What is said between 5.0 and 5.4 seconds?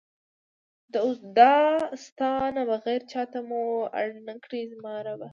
ربه!